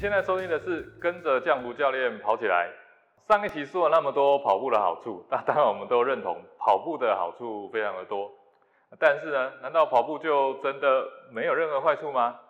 [0.00, 2.70] 现在收听的是跟着降湖教练跑起来。
[3.28, 8.32] 上一期说了那么多跑步的好处，那当然我们都认同跑步的好处非常的多。
[8.98, 12.40] 但是呢，难道跑步就真的没有任何坏处吗？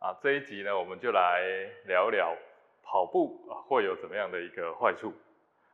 [0.00, 1.40] 啊，这一集呢，我们就来
[1.86, 2.36] 聊聊
[2.82, 5.14] 跑步啊会有怎么样的一个坏处。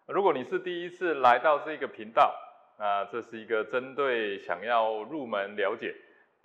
[0.06, 2.32] 如果你是第一次来到这个频道，
[2.78, 5.96] 那这是一个针对想要入门了解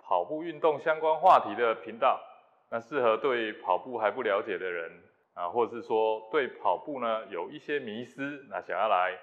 [0.02, 2.20] 跑步运动相关话题的频道，
[2.70, 4.90] 那适合对跑步还不了解的人
[5.34, 9.18] 啊，或者是说对跑步呢有一些迷失，那想要来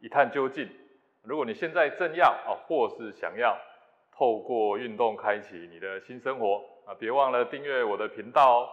[0.00, 0.68] 一探究竟。
[1.22, 3.56] 如果你现在正要啊，或是想要。
[4.18, 6.96] 透过运动开启你的新生活啊！
[6.98, 8.68] 别忘了订阅我的频道哦。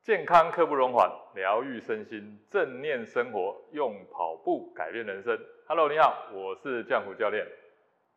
[0.00, 5.36] 健康刻不容缓，疗愈身心，正念生活，用跑步改变人生。
[5.66, 7.44] Hello，你好，我是江湖教练。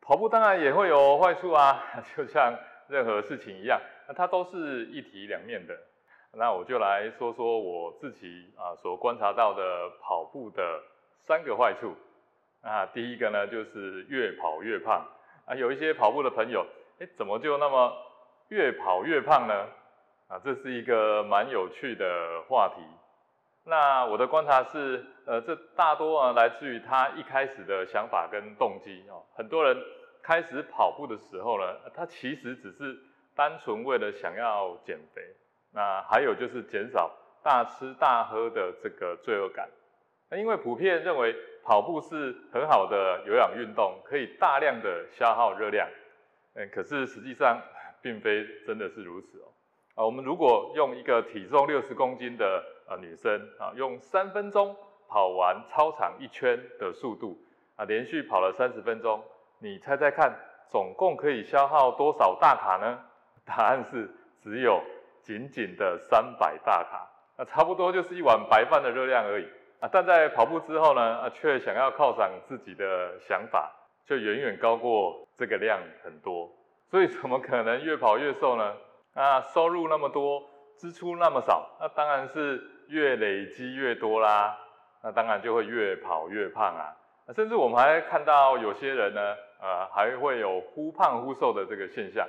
[0.00, 1.82] 跑步当然也会有坏处啊，
[2.16, 2.56] 就像
[2.88, 5.78] 任何事情一样，那它都是一体两面的。
[6.32, 10.82] 那我就来说说我自己啊所观察到的跑步的
[11.20, 11.94] 三个坏处。
[12.60, 15.06] 啊，第一个呢就是越跑越胖。
[15.46, 16.66] 啊，有一些跑步的朋友，
[16.98, 17.96] 哎，怎么就那么
[18.48, 19.66] 越跑越胖呢？
[20.26, 22.82] 啊，这是一个蛮有趣的话题。
[23.64, 29.24] 那我的观察是，呃，这大多啊来自于他一开始的想法跟动机哦。
[29.34, 29.76] 很多人
[30.22, 32.98] 开始跑步的时候呢，他其实只是
[33.38, 35.22] 单纯为了想要减肥。
[35.72, 37.08] 那还有就是减少
[37.44, 39.70] 大吃大喝的这个罪恶感。
[40.28, 41.32] 那因为普遍认为。
[41.68, 45.86] 跑步是很好的有氧运动，可以大量的消耗热量，
[46.54, 47.60] 嗯，可是实际上
[48.00, 49.52] 并非真的是如此哦。
[49.94, 54.74] 啊，我们如果用一个体重六十公斤的呃女生啊，用三分钟
[55.10, 57.38] 跑完操场一圈的速度
[57.76, 59.22] 啊，连续跑了三十分钟，
[59.58, 60.34] 你猜猜看，
[60.70, 62.98] 总共可以消耗多少大卡呢？
[63.48, 64.08] 答案是
[64.42, 64.82] 只有
[65.22, 69.48] 仅仅的三百大卡，那差不多就是一碗白饭的热量而已。
[69.80, 73.72] 啊，但在跑步之后呢，啊，却想要犒赏自己的想法，
[74.04, 76.50] 就远远高过这个量很多。
[76.90, 78.74] 所以怎么可能越跑越瘦呢？
[79.14, 80.42] 啊，收入那么多，
[80.76, 84.56] 支出那么少，那当然是越累积越多啦。
[85.02, 86.94] 那当然就会越跑越胖啊。
[87.34, 92.26] 甚至我们还看到有些人呢，呃，还会有忽胖忽瘦的这个现象。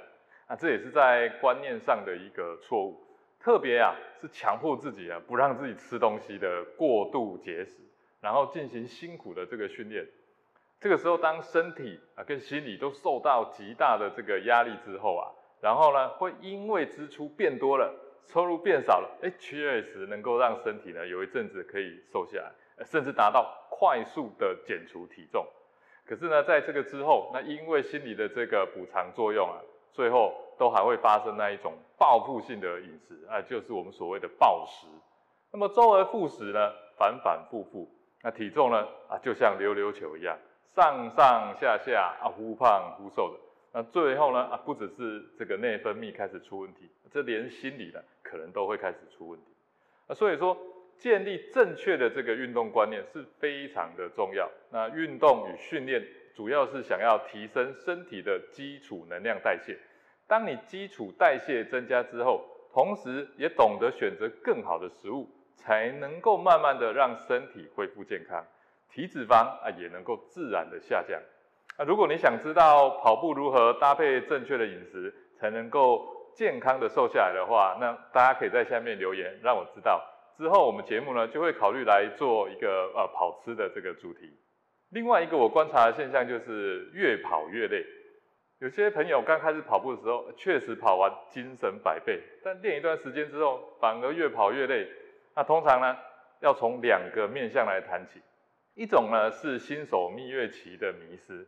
[0.50, 3.00] 那，这也是在观念上的一个错误。
[3.40, 7.76] 特别啊，是强迫自己啊，不让自己吃东西的过度节食，
[8.20, 10.06] 然后进行辛苦的这个训练。
[10.80, 15.30] 这个时候，当身体啊跟心理都受到极大的这个压力之后啊，
[15.62, 17.94] 然后呢，会因为支出变多了，
[18.26, 25.46] 收入变少了，哎，确实能够让身体呢有一阵子可以瘦下来，甚至达到快速的减除体重。
[26.06, 29.62] 可是呢，在这个之后，那因为心理的这个补偿作用啊，
[29.94, 31.74] 最后都还会发生那一种。
[31.98, 34.88] 报复性的饮食啊，就是我们所谓的暴食。
[35.52, 37.92] 那么周而复始呢，反反复复，
[38.24, 40.38] 那体重呢啊，就像溜溜球一样，
[40.74, 43.40] 上上下下啊，忽胖忽瘦的。
[43.74, 49.52] 那最后呢啊，不只是这个内分泌开始出问题，这连心理呢可能都会开始出问题。
[50.08, 50.58] 啊，所以说
[50.98, 54.50] 建立正确的这个运动观念是非常的重要。
[54.72, 56.02] 那运动与训练
[56.36, 59.78] 主要是想要提升身体的基础能量代谢。
[60.28, 68.46] 当你基础代谢增加之后，同时也懂得选择更好的食物，才能够慢慢的让身体恢复健康，
[68.92, 71.20] 体脂肪啊也能够自然的下降。
[71.78, 80.06] 那如果你想知道跑步如何搭配正确的饮食，才能够健康的瘦下来的话，那大家可以在下面留言让我知道。
[80.38, 84.32] 之后我们节目呢就会考虑来做一个呃跑吃的这个主题。
[84.90, 87.86] 另外一个我观察的现象就是越跑越累。
[88.60, 94.90] 有些朋友刚开始跑步的时候，确实跑完精神百倍，但练一段时间之后，反而越跑越累。
[95.36, 95.96] 那通常呢，
[96.42, 98.20] 要从两个面向来谈起。
[98.74, 101.48] 一种呢是新手蜜月期的迷失。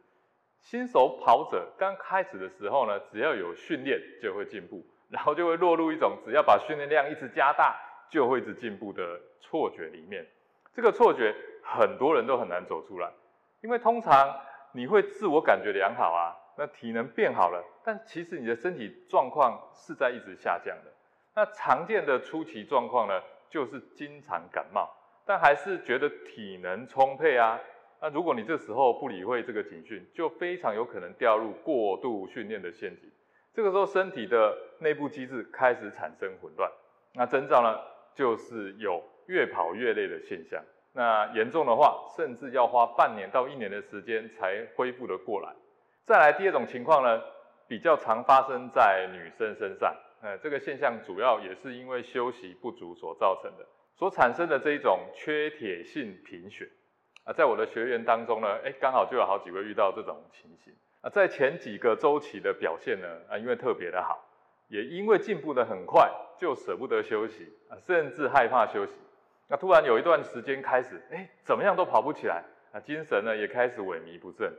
[0.60, 7.76] 新手跑者刚开始的时候呢，只要有训练就会进步，然后就会落入一种只要把训练量一直加大，
[8.12, 10.26] 就会一直进步的错觉里面。
[10.74, 13.12] 这个错觉很多人都很难走出来，
[13.62, 14.40] 因为通常
[14.74, 16.38] 你会自我感觉良好啊。
[16.58, 20.92] 那体能变好了，但其实你的身体状况是在一直下降的。
[21.34, 24.88] 那常见的初期状况呢，就是经常感冒，
[25.26, 27.58] 但还是觉得体能充沛啊。
[28.02, 33.10] 那如果你这时候不理会这个警讯，就非常有可能掉入过度训练的陷阱。
[33.54, 36.70] 这个时候身体的内部机制开始产生混乱，
[37.14, 37.80] 那征兆呢，
[38.14, 40.62] 就是有越跑越累的现象。
[40.94, 45.54] 那严重的话，甚至要花半年到一年的时间才恢复得过来。
[46.06, 47.22] 再来第二种情况呢，
[47.68, 49.96] 比较常发生在女生身上。
[50.22, 53.66] 呃，这个现象主要也是因为休息不足所造成的，
[53.96, 56.70] 所产生的这一种缺铁性贫血
[57.24, 60.72] 啊，在我的学员当中呢，哎，刚好就有好几位遇到这种情形
[61.02, 64.24] 啊，在前几个周期的表现呢，啊，因为特别的好，
[64.68, 68.94] 也因为进步的很快，就舍不得休息啊，甚至害怕休息，
[69.52, 74.50] 那突然有一段时间开始，哎，怎么样都跑不起来啊，精神呢也开始萎靡不振。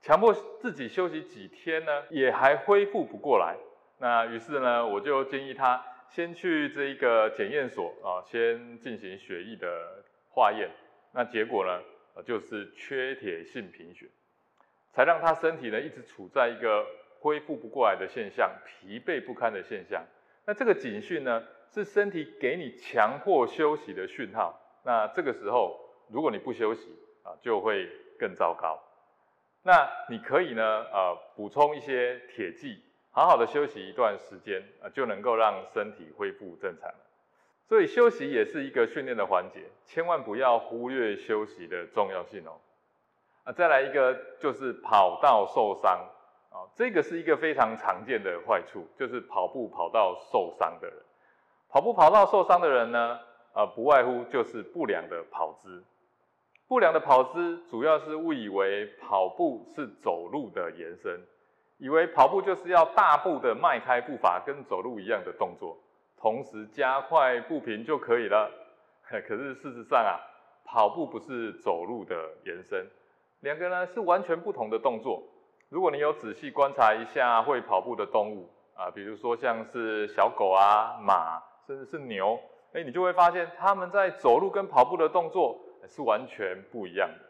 [0.00, 3.56] 强迫自己休息几天呢，也还恢复不过来。
[3.98, 10.70] 那于是呢，我就建议他先去这一个检验所啊，先进行血液的化验。
[11.12, 11.82] 那结果呢，
[12.24, 14.06] 就是缺铁性贫血，
[14.92, 16.86] 才让他身体呢一直处在一个
[17.18, 20.04] 恢复不过来的现象，疲惫不堪的现象。
[20.46, 21.42] 那这个警讯呢，
[21.72, 24.60] 是身体给你强迫休息的讯号。
[24.82, 25.78] 那这个时候，
[26.08, 26.88] 如果你不休息
[27.22, 27.88] 啊，就会
[28.18, 28.78] 更糟糕。
[29.62, 36.90] 那你可以呢，呃，补充一些铁剂，好好的休息一段时间，啊，就能够让身体恢复正常。
[37.68, 42.58] 所以休息也是一个训练的环节，千万不要忽略休息的重要性哦。
[43.44, 46.08] 啊，再来一个就是跑道受伤，
[46.50, 50.96] 啊，这个是一个非常常见的坏处，就是跑步跑到受伤的人，
[51.70, 53.18] 跑步跑道受伤的人呢，
[53.52, 55.84] 啊，不外乎就是不良的跑姿。
[56.66, 61.20] 不良的跑姿主要是误以为跑步是走路的延伸，
[61.78, 65.76] 以为跑步就是要大步的迈开步伐，跟走路一样的动作，
[66.16, 68.50] 同时加快步频就可以了。
[69.02, 70.18] 可是事实上啊，
[70.64, 72.84] 跑步不是走路的延伸，
[73.40, 75.22] 两个呢是完全不同的动作。
[75.68, 82.40] 如果你有仔细观察一下会跑步的动物啊，比如说像是小狗啊、马，甚至是牛，
[82.72, 85.58] 哎，你就会发现他们在走路跟跑步的动作。
[85.88, 87.24] 是完全不一样的。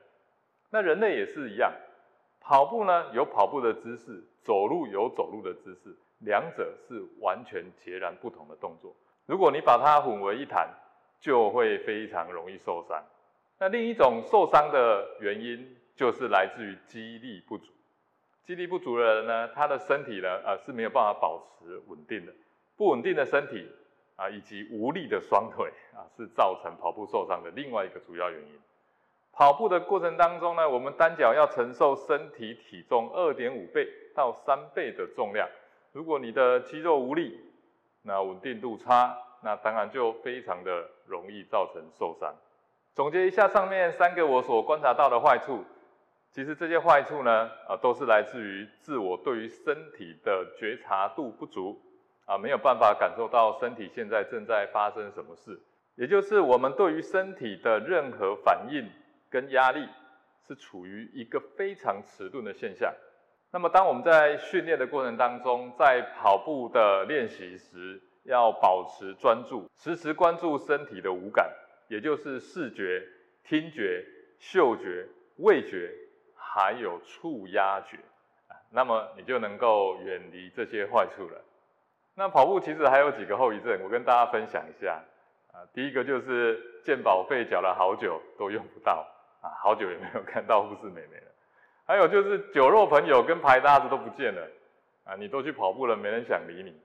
[0.71, 1.73] 那人类也是一样，
[2.41, 8.93] 跑步呢有跑步的姿势，走路有走路的姿势，两者是完全截然不同的动作。
[9.25, 10.69] 如果你把它混为一谈，
[11.21, 13.01] 就会非常容易受伤。
[13.57, 17.73] 那另一种受伤的原因就是来自于肌力不足。
[18.43, 22.33] 肌力不足的人呢，他的身体呢，呃是没有办法保持稳定的，
[22.77, 23.67] 不稳定的身体。
[24.21, 28.61] 啊，以及无力的双腿啊，是造成跑步受伤的另外一个主要原因。
[29.33, 35.49] 跑步的过程当中呢，我们单脚要承受身体体重二点五倍到三倍的重量。
[35.93, 37.41] 如果你的肌肉无力，
[38.03, 42.35] 那稳定度差，那当然就非常的容易造成受伤。
[42.95, 45.65] 总结一下上面三个我所观察到的坏处，
[46.31, 51.81] 其实这些坏处呢，啊，都是来自于自我对于身体的觉察度不足。
[52.31, 55.59] 啊，没有办法感受到身体现在正在发生什么事，
[55.97, 58.89] 也就是我们对于身体的任何反应
[59.29, 59.89] 跟压力
[60.47, 62.95] 是处于一个非常迟钝的现象。
[63.51, 71.51] 那么，当我们在训练的过程当中，在跑步的练习时，要保持专注，时时关注身体的五感，
[71.89, 73.05] 也就是视觉、
[73.43, 74.07] 听觉、
[74.39, 75.05] 嗅觉、
[75.39, 75.93] 味觉，
[76.37, 77.97] 还有触压觉，
[78.47, 81.45] 啊，那么你就能够远离这些坏处了。
[82.15, 85.01] 那跑步其实还有几个后遗症，我跟大家分享一下
[85.53, 85.65] 啊。
[85.73, 89.07] 第一个就是健保费缴了好久都用不到
[89.41, 91.33] 啊，好久也没有看到护士妹妹了。
[91.87, 94.47] 还有就是酒肉朋友跟牌搭子都不见了
[95.05, 96.79] 啊，你都去跑步了，没人想理你。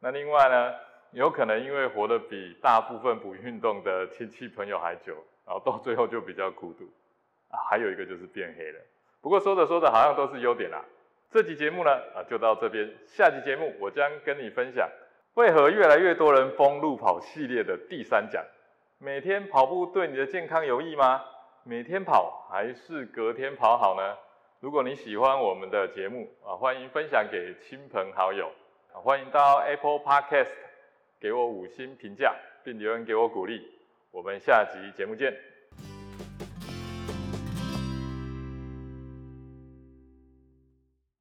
[0.00, 0.74] 那另外呢，
[1.10, 6.84] 有可能因为活得比大部分不运动的亲戚朋友还久，然后到最后就比较孤独
[7.50, 7.58] 啊。
[7.68, 8.78] 还有一个就是变黑了。
[9.20, 10.84] 不过说着说着好像都是优点啦。
[11.30, 12.90] 这集节目呢，啊，就到这边。
[13.06, 14.88] 下集节目我将跟你分享，
[15.34, 18.42] 为何越来越多人封路跑系列的第三讲。
[18.96, 21.22] 每天跑步对你的健康有益吗？
[21.64, 24.16] 每天跑还是隔天跑好呢？
[24.60, 28.50] 如果你喜欢我们的节目啊，欢迎分享给亲朋好友。
[28.94, 30.54] 啊，欢迎到 Apple Podcast
[31.20, 33.70] 给我五星评价，并留言给我鼓励。
[34.10, 35.57] 我们下集节目见。